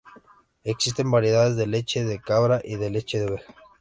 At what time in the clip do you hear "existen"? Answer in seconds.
0.63-1.11